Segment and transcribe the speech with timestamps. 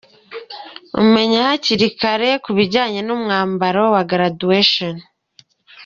[1.13, 4.95] Menya hakiri kare ibijyanye n’umwambaro wa ‘graduation’.